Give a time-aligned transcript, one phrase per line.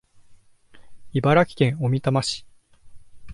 [1.13, 2.47] 茨城県小美玉市